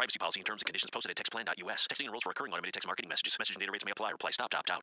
[0.00, 1.86] privacy policy and terms and conditions posted at textplan.us.
[1.86, 3.36] Texting enrolls for recurring automated text marketing messages.
[3.38, 4.12] Message and data rates may apply.
[4.12, 4.82] Reply stop to opt out.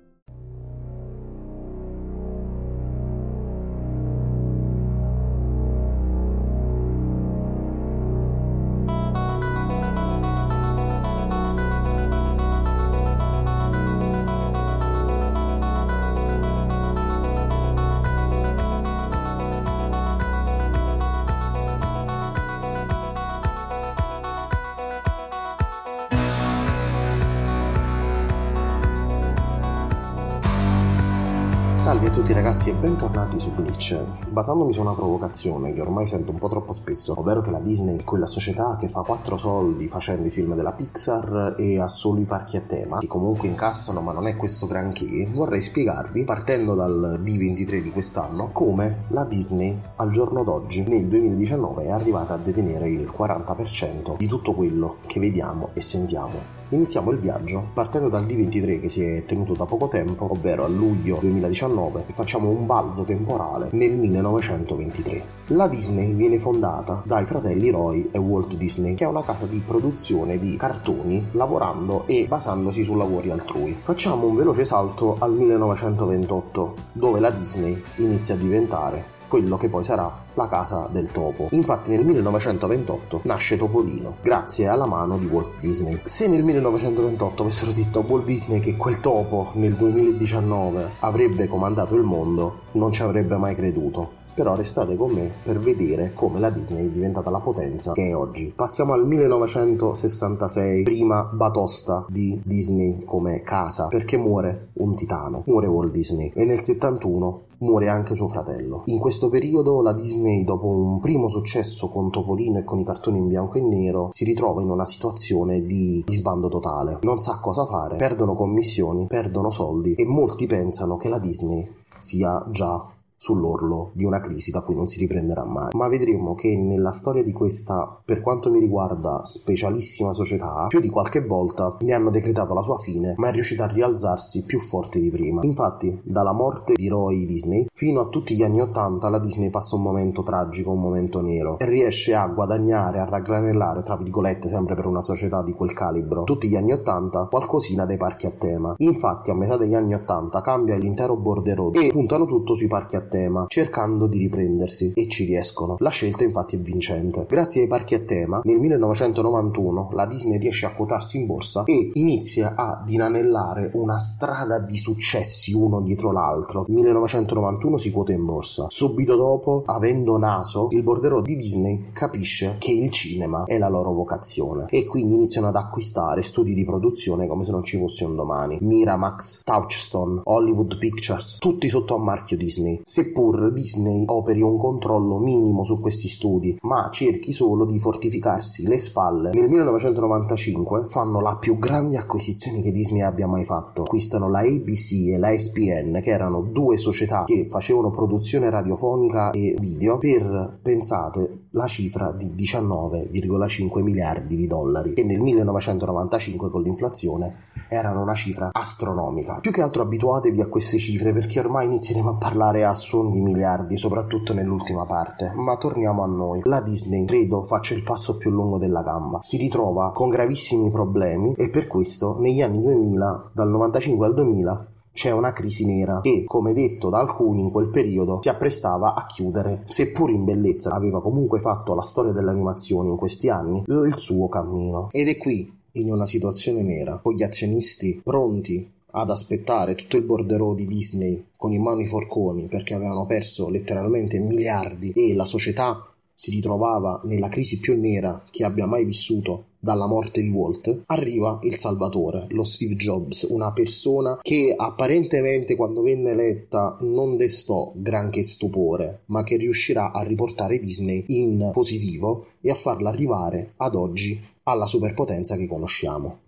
[32.01, 34.31] Salve a tutti ragazzi e bentornati su Glitch.
[34.31, 37.97] Basandomi su una provocazione che ormai sento un po' troppo spesso, ovvero che la Disney
[37.97, 42.19] è quella società che fa quattro soldi facendo i film della Pixar e ha solo
[42.19, 46.73] i parchi a tema, che comunque incassano ma non è questo granché, vorrei spiegarvi, partendo
[46.73, 52.37] dal D23 di quest'anno, come la Disney al giorno d'oggi, nel 2019, è arrivata a
[52.37, 58.25] detenere il 40% di tutto quello che vediamo e sentiamo Iniziamo il viaggio partendo dal
[58.25, 62.65] D23 che si è tenuto da poco tempo, ovvero a luglio 2019, e facciamo un
[62.65, 65.23] balzo temporale nel 1923.
[65.47, 69.61] La Disney viene fondata dai fratelli Roy e Walt Disney, che è una casa di
[69.65, 73.77] produzione di cartoni lavorando e basandosi su lavori altrui.
[73.81, 79.81] Facciamo un veloce salto al 1928, dove la Disney inizia a diventare quello che poi
[79.81, 81.47] sarà la casa del topo.
[81.51, 86.01] Infatti nel 1928 nasce Topolino, grazie alla mano di Walt Disney.
[86.03, 91.95] Se nel 1928 avessero detto a Walt Disney che quel topo nel 2019 avrebbe comandato
[91.95, 94.19] il mondo, non ci avrebbe mai creduto.
[94.33, 98.15] Però restate con me per vedere come la Disney è diventata la potenza che è
[98.15, 98.53] oggi.
[98.55, 105.91] Passiamo al 1966, prima batosta di Disney come casa, perché muore un titano, muore Walt
[105.91, 106.31] Disney.
[106.33, 108.83] E nel 71 muore anche suo fratello.
[108.85, 113.19] In questo periodo la Disney, dopo un primo successo con Topolino e con i cartoni
[113.19, 116.97] in bianco e nero, si ritrova in una situazione di, di sbando totale.
[117.01, 122.43] Non sa cosa fare, perdono commissioni, perdono soldi e molti pensano che la Disney sia
[122.49, 122.83] già
[123.21, 125.69] sull'orlo di una crisi da cui non si riprenderà mai.
[125.73, 130.89] Ma vedremo che nella storia di questa, per quanto mi riguarda, specialissima società, più di
[130.89, 134.99] qualche volta ne hanno decretato la sua fine, ma è riuscita a rialzarsi più forte
[134.99, 135.41] di prima.
[135.43, 139.75] Infatti, dalla morte di Roy Disney fino a tutti gli anni Ottanta, la Disney passa
[139.75, 144.73] un momento tragico, un momento nero, e riesce a guadagnare, a raggranellare, tra virgolette, sempre
[144.73, 148.73] per una società di quel calibro, tutti gli anni Ottanta, qualcosina dei parchi a tema.
[148.77, 153.01] Infatti, a metà degli anni Ottanta cambia l'intero border e puntano tutto sui parchi a
[153.01, 155.75] tema tema, cercando di riprendersi e ci riescono.
[155.79, 157.25] La scelta infatti è vincente.
[157.27, 161.91] Grazie ai parchi a tema, nel 1991 la Disney riesce a quotarsi in borsa e
[161.95, 166.63] inizia ad inanellare una strada di successi uno dietro l'altro.
[166.67, 168.67] Nel 1991 si quota in borsa.
[168.69, 173.91] Subito dopo, avendo naso, il borderò di Disney capisce che il cinema è la loro
[173.91, 178.15] vocazione e quindi iniziano ad acquistare studi di produzione come se non ci fosse un
[178.15, 178.57] domani.
[178.61, 182.81] Miramax, Touchstone, Hollywood Pictures, tutti sotto a marchio Disney.
[183.01, 188.77] Seppur Disney operi un controllo minimo su questi studi, ma cerchi solo di fortificarsi le
[188.77, 189.31] spalle.
[189.33, 193.83] Nel 1995 fanno la più grande acquisizione che Disney abbia mai fatto.
[193.83, 199.55] Acquistano la ABC e la ESPN, che erano due società che facevano produzione radiofonica e
[199.57, 207.49] video per, pensate, la cifra di 19,5 miliardi di dollari, che nel 1995 con l'inflazione
[207.67, 209.39] erano una cifra astronomica.
[209.39, 213.21] Più che altro abituatevi a queste cifre perché ormai inizieremo a parlare a suon di
[213.21, 215.31] miliardi, soprattutto nell'ultima parte.
[215.35, 216.41] Ma torniamo a noi.
[216.43, 219.19] La Disney, credo, faccia il passo più lungo della gamba.
[219.21, 224.70] Si ritrova con gravissimi problemi e per questo negli anni 2000, dal 95 al 2000,
[224.93, 229.05] c'è una crisi nera che, come detto da alcuni in quel periodo, si apprestava a
[229.05, 234.27] chiudere, seppur in bellezza aveva comunque fatto la storia dell'animazione in questi anni il suo
[234.27, 234.89] cammino.
[234.91, 240.03] Ed è qui in una situazione nera, con gli azionisti pronti ad aspettare tutto il
[240.03, 245.23] borderò di Disney con in mano i forconi perché avevano perso letteralmente miliardi e la
[245.23, 250.83] società si ritrovava nella crisi più nera che abbia mai vissuto dalla morte di Walt,
[250.87, 257.71] arriva il Salvatore, lo Steve Jobs, una persona che apparentemente quando venne eletta non destò
[257.75, 263.75] granché stupore, ma che riuscirà a riportare Disney in positivo e a farla arrivare ad
[263.75, 266.20] oggi alla superpotenza che conosciamo.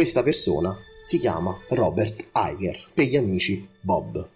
[0.00, 4.26] Questa persona si chiama Robert Iger, per gli amici Bob.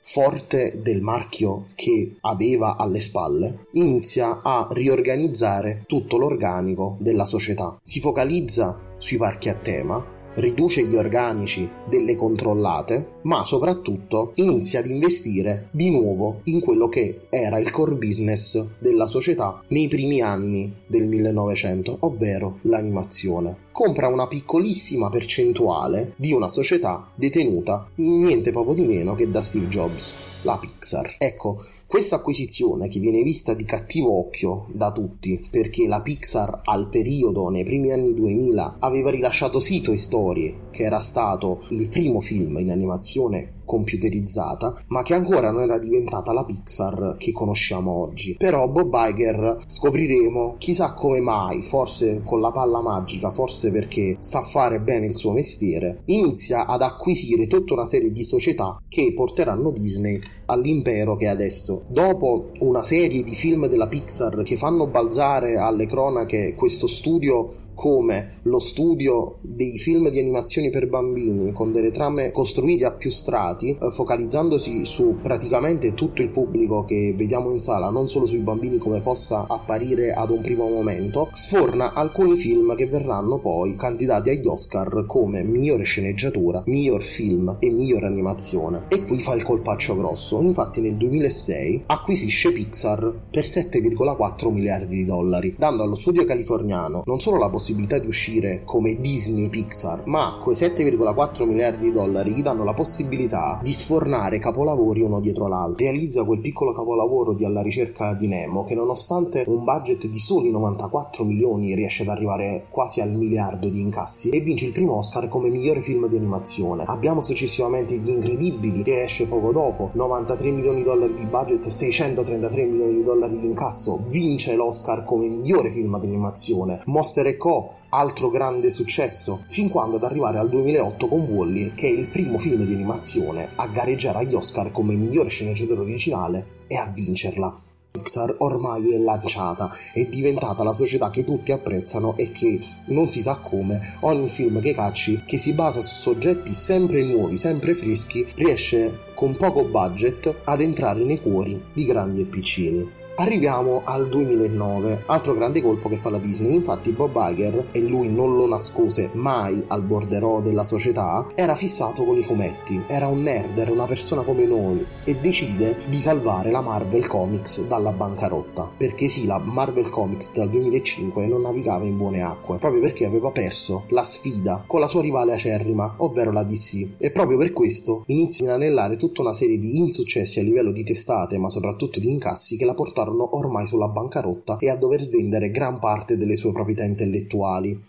[0.00, 7.78] Forte del marchio che aveva alle spalle, inizia a riorganizzare tutto l'organico della società.
[7.84, 14.86] Si focalizza sui parchi a tema, riduce gli organici delle controllate, ma soprattutto inizia ad
[14.86, 20.72] investire di nuovo in quello che era il core business della società nei primi anni
[20.86, 23.70] del 1900, ovvero l'animazione.
[23.72, 29.66] Compra una piccolissima percentuale di una società detenuta niente poco di meno che da Steve
[29.66, 31.14] Jobs, la Pixar.
[31.18, 36.88] Ecco, questa acquisizione che viene vista di cattivo occhio da tutti perché la Pixar al
[36.88, 42.22] periodo nei primi anni 2000 aveva rilasciato sì Toy Story che era stato il primo
[42.22, 48.36] film in animazione computerizzata, ma che ancora non era diventata la Pixar che conosciamo oggi.
[48.36, 54.42] Però Bob Iger scopriremo, chissà come mai, forse con la palla magica, forse perché sa
[54.42, 59.70] fare bene il suo mestiere, inizia ad acquisire tutta una serie di società che porteranno
[59.70, 61.84] Disney all'impero che è adesso.
[61.88, 68.38] Dopo una serie di film della Pixar che fanno balzare alle cronache questo studio come
[68.44, 73.70] lo studio dei film di animazioni per bambini con delle trame costruite a più strati,
[73.70, 78.78] eh, focalizzandosi su praticamente tutto il pubblico che vediamo in sala, non solo sui bambini
[78.78, 84.46] come possa apparire ad un primo momento, sforna alcuni film che verranno poi candidati agli
[84.46, 88.84] Oscar come migliore sceneggiatura, miglior film e miglior animazione.
[88.90, 95.04] E qui fa il colpaccio grosso, infatti nel 2006 acquisisce Pixar per 7,4 miliardi di
[95.04, 100.02] dollari, dando allo studio californiano non solo la possibilità possibilità di uscire come Disney Pixar,
[100.06, 105.48] ma quei 7,4 miliardi di dollari gli danno la possibilità di sfornare capolavori uno dietro
[105.48, 105.84] l'altro.
[105.84, 110.50] Realizza quel piccolo capolavoro di Alla ricerca di Nemo che nonostante un budget di soli
[110.50, 115.28] 94 milioni riesce ad arrivare quasi al miliardo di incassi e vince il primo Oscar
[115.28, 116.84] come migliore film di animazione.
[116.86, 122.64] Abbiamo successivamente Gli Incredibili che esce poco dopo, 93 milioni di dollari di budget, 633
[122.66, 126.82] milioni di dollari di incasso, vince l'Oscar come migliore film di animazione.
[126.86, 127.51] Monster Co
[127.94, 132.38] altro grande successo, fin quando ad arrivare al 2008 con Wally, che è il primo
[132.38, 137.54] film di animazione a gareggiare agli Oscar come migliore sceneggiatore originale e a vincerla.
[137.92, 143.20] Pixar ormai è lanciata, è diventata la società che tutti apprezzano e che, non si
[143.20, 148.26] sa come, ogni film che cacci, che si basa su soggetti sempre nuovi, sempre freschi,
[148.36, 153.01] riesce con poco budget ad entrare nei cuori di grandi e piccini.
[153.16, 156.54] Arriviamo al 2009, altro grande colpo che fa la Disney.
[156.54, 162.04] Infatti, Bob Iger, e lui non lo nascose mai al borderò della società, era fissato
[162.04, 162.82] con i fumetti.
[162.86, 167.66] Era un nerd, era una persona come noi e decide di salvare la Marvel Comics
[167.66, 168.70] dalla bancarotta.
[168.78, 173.30] Perché sì, la Marvel Comics dal 2005 non navigava in buone acque, proprio perché aveva
[173.30, 176.94] perso la sfida con la sua rivale acerrima, ovvero la DC.
[176.96, 180.82] E proprio per questo inizia a inanellare tutta una serie di insuccessi a livello di
[180.82, 185.02] testate, ma soprattutto di incassi che la portarono portarono ormai sulla bancarotta e a dover
[185.02, 187.80] svendere gran parte delle sue proprietà intellettuali.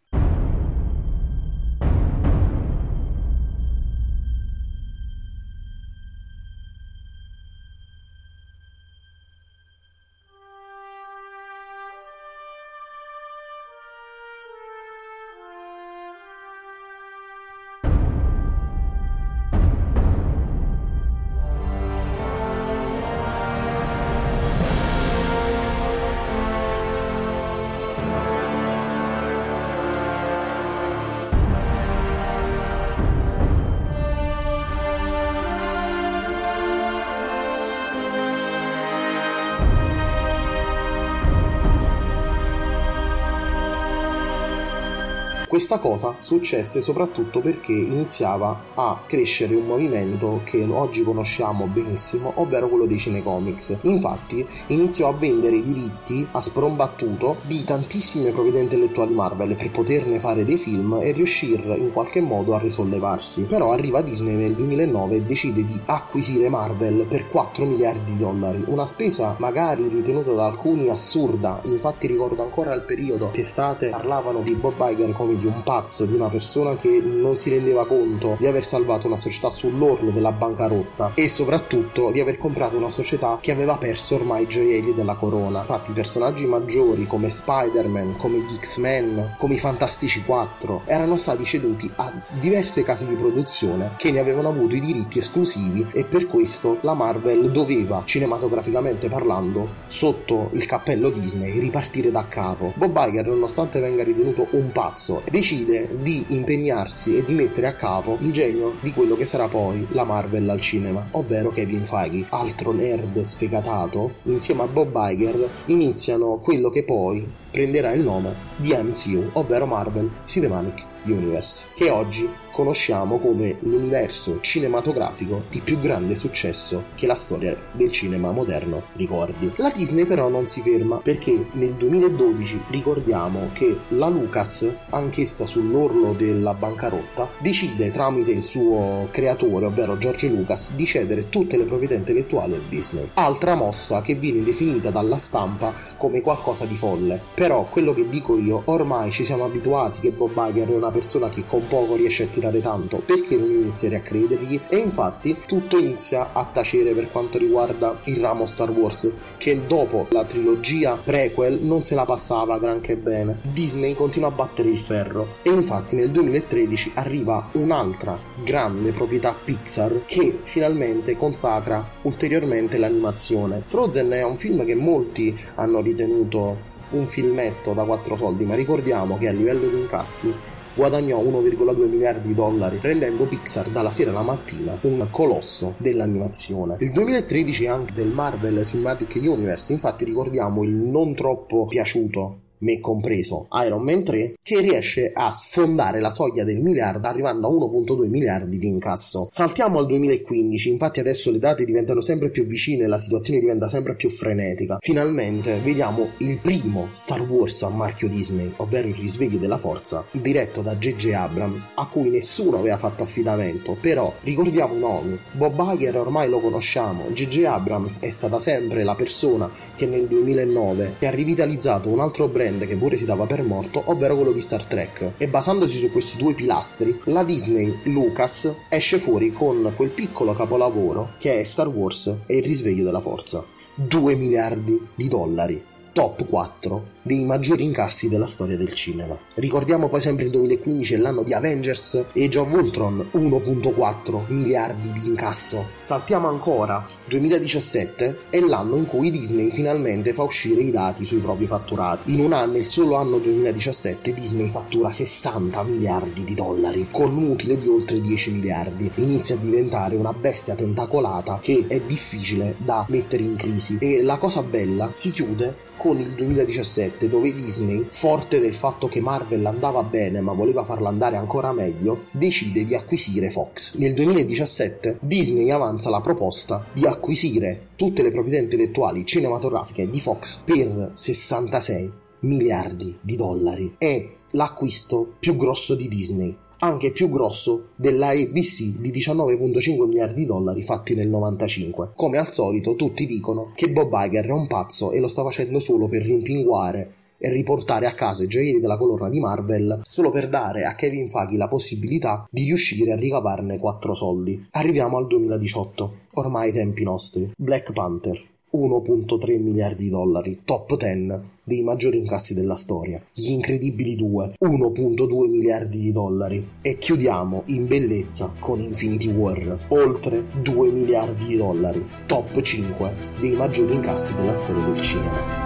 [45.54, 52.68] Questa cosa successe soprattutto perché iniziava a crescere un movimento che oggi conosciamo benissimo, ovvero
[52.68, 53.78] quello dei cinecomics.
[53.84, 60.20] Infatti iniziò a vendere i diritti a sprombattuto di tantissime proprietà intellettuali Marvel per poterne
[60.20, 63.44] fare dei film e riuscire in qualche modo a risollevarsi.
[63.44, 68.64] Però arriva Disney nel 2009 e decide di acquisire Marvel per 4 miliardi di dollari,
[68.66, 74.56] una spesa magari ritenuta da alcuni assurda, infatti ricordo ancora il periodo testate parlavano di
[74.56, 78.48] Bob Iger come di un pazzo, di una persona che non si rendeva conto di
[78.48, 83.52] aver salvato una società sull'orlo della bancarotta e soprattutto di aver comprato una società che
[83.52, 85.60] aveva perso ormai i gioielli della corona.
[85.60, 91.92] Infatti personaggi maggiori come Spider-Man, come gli X-Men, come i Fantastici 4 erano stati ceduti
[91.98, 96.78] a diverse case di produzione che ne avevano avuto i diritti esclusivi e per questo
[96.82, 102.72] la Marvel doveva, cinematograficamente parlando, sotto il cappello Disney, ripartire da capo.
[102.76, 108.20] Bob Iger, nonostante venga ritenuto un pazzo, decide di impegnarsi e di mettere a capo
[108.22, 112.72] il genio di quello che sarà poi la Marvel al cinema, ovvero Kevin Feige, altro
[112.72, 119.30] nerd sfegatato, insieme a Bob Iger iniziano quello che poi prenderà il nome di MCU,
[119.34, 127.08] ovvero Marvel Cinematic Universe, che oggi conosciamo come l'universo cinematografico di più grande successo che
[127.08, 129.52] la storia del cinema moderno ricordi.
[129.56, 136.14] La Disney però non si ferma perché nel 2012 ricordiamo che la Lucas, anch'essa sull'orlo
[136.14, 141.96] della bancarotta, decide tramite il suo creatore, ovvero George Lucas, di cedere tutte le proprietà
[141.96, 143.10] intellettuali a Disney.
[143.16, 147.20] Altra mossa che viene definita dalla stampa come qualcosa di folle.
[147.44, 151.28] Però quello che dico io, ormai ci siamo abituati che Bob Iger è una persona
[151.28, 154.62] che con poco riesce a tirare tanto, perché non iniziare a credergli?
[154.70, 160.08] E infatti tutto inizia a tacere per quanto riguarda il ramo Star Wars, che dopo
[160.12, 163.40] la trilogia prequel non se la passava granché bene.
[163.52, 170.04] Disney continua a battere il ferro e infatti nel 2013 arriva un'altra grande proprietà Pixar
[170.06, 173.64] che finalmente consacra ulteriormente l'animazione.
[173.66, 179.18] Frozen è un film che molti hanno ritenuto un filmetto da quattro soldi, ma ricordiamo
[179.18, 180.34] che a livello di incassi
[180.76, 186.78] guadagnò 1,2 miliardi di dollari, rendendo Pixar dalla sera alla mattina un colosso dell'animazione.
[186.80, 192.80] Il 2013 è anche del Marvel Cinematic Universe, infatti ricordiamo il non troppo piaciuto me
[192.80, 198.10] compreso Iron Man 3, che riesce a sfondare la soglia del miliardo arrivando a 1.2
[198.10, 199.28] miliardi di incasso.
[199.32, 203.68] Saltiamo al 2015, infatti adesso le date diventano sempre più vicine e la situazione diventa
[203.68, 204.78] sempre più frenetica.
[204.80, 210.62] Finalmente vediamo il primo Star Wars a marchio Disney, ovvero il risveglio della forza, diretto
[210.62, 211.12] da J.J.
[211.12, 215.20] Abrams, a cui nessuno aveva fatto affidamento, però ricordiamo i nomi.
[215.32, 217.44] Bob Iger ormai lo conosciamo, J.J.
[217.44, 222.68] Abrams è stata sempre la persona che nel 2009 ha rivitalizzato un altro brand brand
[222.68, 225.14] che pure si dava per morto, ovvero quello di Star Trek.
[225.18, 231.14] E basandosi su questi due pilastri, la Disney Lucas esce fuori con quel piccolo capolavoro
[231.18, 233.44] che è Star Wars e il risveglio della forza.
[233.76, 239.18] 2 miliardi di dollari top 4 dei maggiori incassi della storia del cinema.
[239.36, 245.08] Ricordiamo poi sempre il 2015 è l'anno di Avengers e of Ultron 1.4 miliardi di
[245.08, 245.68] incasso.
[245.82, 251.46] Saltiamo ancora, 2017 è l'anno in cui Disney finalmente fa uscire i dati sui propri
[251.46, 252.14] fatturati.
[252.14, 257.32] In un anno, il solo anno 2017, Disney fattura 60 miliardi di dollari, con un
[257.32, 258.90] utile di oltre 10 miliardi.
[258.96, 263.78] Inizia a diventare una bestia tentacolata che è difficile da mettere in crisi.
[263.80, 269.02] E la cosa bella si chiude con il 2017 dove Disney, forte del fatto che
[269.02, 273.76] Marvel andava bene ma voleva farla andare ancora meglio, decide di acquisire Fox.
[273.76, 280.42] Nel 2017 Disney avanza la proposta di acquisire tutte le proprietà intellettuali cinematografiche di Fox
[280.44, 283.76] per 66 miliardi di dollari.
[283.78, 290.26] È l'acquisto più grosso di Disney anche più grosso della ABC di 19,5 miliardi di
[290.26, 291.92] dollari fatti nel 95.
[291.94, 295.60] Come al solito tutti dicono che Bob Iger è un pazzo e lo sta facendo
[295.60, 300.30] solo per rimpinguare e riportare a casa i gioielli della colonna di Marvel solo per
[300.30, 304.48] dare a Kevin Feige la possibilità di riuscire a ricavarne 4 soldi.
[304.52, 307.30] Arriviamo al 2018, ormai ai tempi nostri.
[307.36, 308.18] Black Panther
[308.54, 313.04] 1.3 miliardi di dollari, top 10 dei maggiori incassi della storia.
[313.14, 316.48] Gli Incredibili 2, 1.2 miliardi di dollari.
[316.62, 323.34] E chiudiamo in bellezza con Infinity War, oltre 2 miliardi di dollari, top 5 dei
[323.34, 325.43] maggiori incassi della storia del cinema.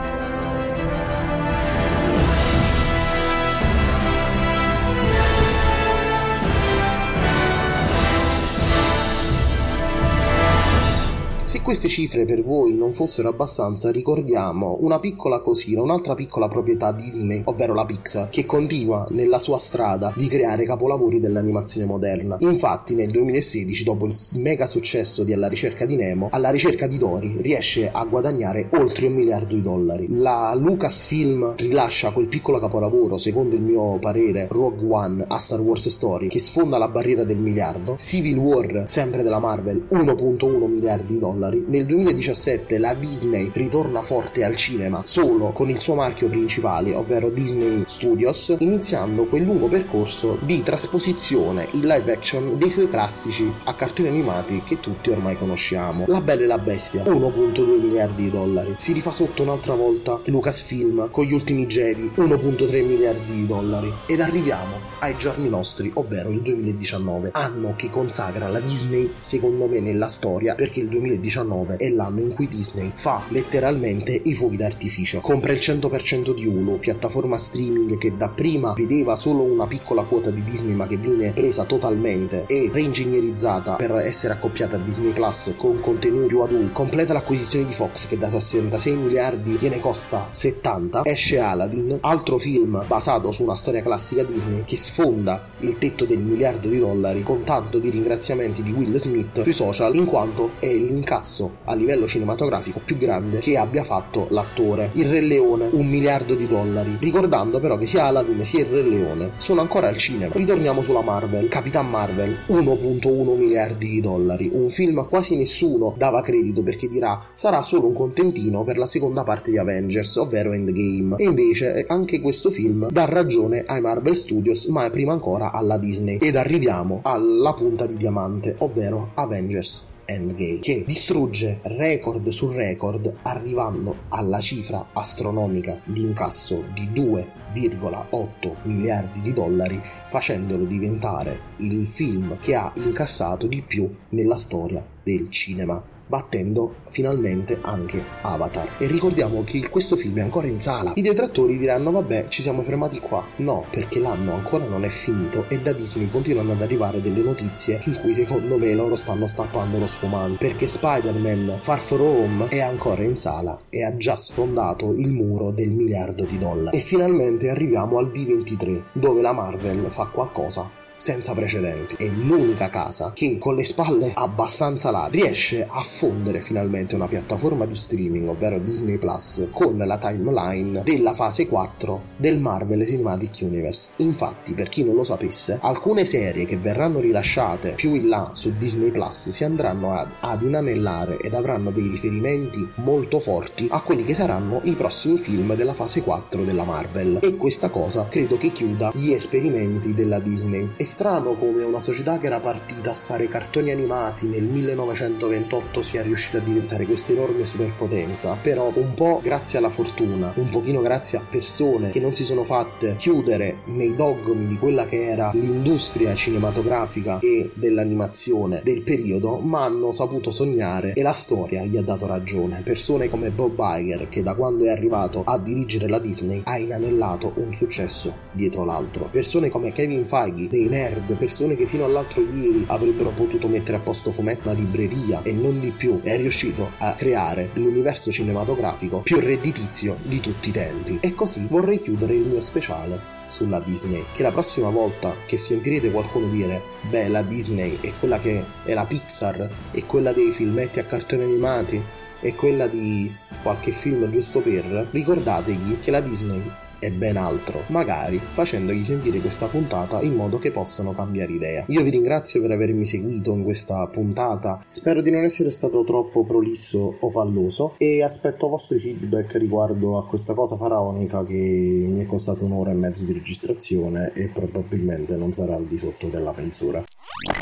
[11.47, 16.91] Se queste cifre per voi non fossero abbastanza, ricordiamo una piccola cosina, un'altra piccola proprietà
[16.91, 22.35] Disney, ovvero la Pixar, che continua nella sua strada di creare capolavori dell'animazione moderna.
[22.39, 26.97] Infatti, nel 2016, dopo il mega successo di Alla ricerca di Nemo, alla ricerca di
[26.97, 30.07] Dory riesce a guadagnare oltre un miliardo di dollari.
[30.09, 35.87] La Lucasfilm rilascia quel piccolo capolavoro, secondo il mio parere, Rogue One a Star Wars
[35.87, 37.95] Story, che sfonda la barriera del miliardo.
[37.97, 41.63] Civil War, sempre della Marvel, 1.1 miliardi di dollari dollari.
[41.67, 47.29] Nel 2017 la Disney ritorna forte al cinema solo con il suo marchio principale, ovvero
[47.29, 53.75] Disney Studios, iniziando quel lungo percorso di trasposizione in live action dei suoi classici a
[53.75, 56.05] cartoni animati che tutti ormai conosciamo.
[56.07, 58.73] La Bella e la Bestia, 1.2 miliardi di dollari.
[58.77, 63.91] Si rifà sotto un'altra volta Lucasfilm con gli ultimi Jedi, 1.3 miliardi di dollari.
[64.07, 69.79] Ed arriviamo ai giorni nostri, ovvero il 2019, anno che consagra la Disney, secondo me,
[69.79, 74.57] nella storia, perché il 2019 2019 è l'anno in cui Disney fa letteralmente i fuochi
[74.57, 75.19] d'artificio.
[75.19, 80.43] Compra il 100% di Hulu, piattaforma streaming che dapprima vedeva solo una piccola quota di
[80.43, 85.79] Disney ma che viene presa totalmente e reingegnerizzata per essere accoppiata a Disney Plus con
[85.81, 86.71] contenuti più adulti.
[86.71, 91.01] Completa l'acquisizione di Fox che da 66 miliardi gliene costa 70.
[91.03, 96.19] Esce Aladdin, altro film basato su una storia classica Disney che sfonda il tetto del
[96.19, 100.73] miliardo di dollari con tanto di ringraziamenti di Will Smith sui social in quanto è
[100.73, 104.91] l'incasso incasso a livello cinematografico più grande che abbia fatto l'attore.
[104.93, 106.97] Il Re Leone, un miliardo di dollari.
[106.99, 110.33] Ricordando però che sia Aladdin sia il Re Leone sono ancora al cinema.
[110.35, 111.47] Ritorniamo sulla Marvel.
[111.47, 114.49] Capitan Marvel, 1.1 miliardi di dollari.
[114.53, 119.23] Un film quasi nessuno dava credito perché dirà sarà solo un contentino per la seconda
[119.23, 121.15] parte di Avengers, ovvero Endgame.
[121.17, 125.77] E invece eh, anche questo film dà ragione ai Marvel Studios, ma prima ancora alla
[125.77, 126.17] Disney.
[126.17, 134.03] Ed arriviamo alla punta di diamante, ovvero Avengers Endgame, che distrugge record su record arrivando
[134.09, 142.55] alla cifra astronomica di incasso di 2,8 miliardi di dollari, facendolo diventare il film che
[142.55, 148.67] ha incassato di più nella storia del cinema battendo finalmente anche Avatar.
[148.77, 150.93] E ricordiamo che questo film è ancora in sala.
[150.95, 153.23] I detrattori diranno vabbè ci siamo fermati qua.
[153.37, 157.79] No, perché l'anno ancora non è finito e da Disney continuano ad arrivare delle notizie
[157.85, 160.47] in cui secondo me loro stanno stappando lo spumante.
[160.47, 165.51] Perché Spider-Man Far From Home è ancora in sala e ha già sfondato il muro
[165.51, 166.77] del miliardo di dollari.
[166.77, 171.95] E finalmente arriviamo al D23 dove la Marvel fa qualcosa senza precedenti.
[171.95, 177.65] È l'unica casa che con le spalle abbastanza larghe riesce a fondere finalmente una piattaforma
[177.65, 183.89] di streaming, ovvero Disney Plus, con la timeline della fase 4 del Marvel Cinematic Universe.
[183.97, 188.53] Infatti, per chi non lo sapesse, alcune serie che verranno rilasciate più in là su
[188.57, 194.03] Disney Plus si andranno ad, ad inanellare ed avranno dei riferimenti molto forti a quelli
[194.03, 197.19] che saranno i prossimi film della fase 4 della Marvel.
[197.21, 202.17] E questa cosa credo che chiuda gli esperimenti della Disney e strano come una società
[202.17, 207.43] che era partita a fare cartoni animati nel 1928 sia riuscita a diventare questa enorme
[207.43, 212.23] superpotenza, però un po' grazie alla fortuna, un pochino grazie a persone che non si
[212.23, 219.39] sono fatte chiudere nei dogmi di quella che era l'industria cinematografica e dell'animazione del periodo,
[219.39, 222.61] ma hanno saputo sognare e la storia gli ha dato ragione.
[222.63, 227.33] Persone come Bob Iger che da quando è arrivato a dirigere la Disney ha inanellato
[227.35, 229.09] un successo dietro l'altro.
[229.11, 233.79] Persone come Kevin Feige dei nerd, persone che fino all'altro ieri avrebbero potuto mettere a
[233.79, 239.19] posto fumetto una libreria e non di più, è riuscito a creare l'universo cinematografico più
[239.19, 240.99] redditizio di tutti i tempi.
[241.01, 245.91] E così vorrei chiudere il mio speciale sulla Disney che la prossima volta che sentirete
[245.91, 250.79] qualcuno dire beh la Disney è quella che è la Pixar è quella dei filmetti
[250.79, 251.81] a cartoni animati
[252.21, 256.41] è quella di qualche film giusto per ricordategli che la Disney
[256.79, 261.65] e ben altro, magari facendogli sentire questa puntata in modo che possano cambiare idea.
[261.67, 266.23] Io vi ringrazio per avermi seguito in questa puntata, spero di non essere stato troppo
[266.25, 272.05] prolisso o palloso e aspetto vostri feedback riguardo a questa cosa faraonica che mi è
[272.05, 276.83] costata un'ora e mezzo di registrazione e probabilmente non sarà al di sotto della pensura.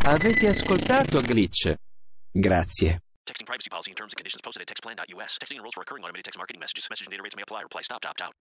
[0.04, 1.74] Avete ascoltato Glitch?
[2.32, 3.00] Grazie.
[3.26, 5.38] Texting privacy policy and terms and conditions posted at textplan.us.
[5.42, 6.88] Texting enrolls for recurring automated text marketing messages.
[6.90, 7.62] Message and data rates may apply.
[7.64, 8.45] Reply stop to opt out.